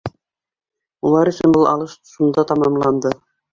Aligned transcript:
Улар 1.09 1.31
өсөн 1.33 1.55
был 1.59 1.69
алыш 1.73 1.95
шунда 2.15 2.47
тамамланды. 2.55 3.17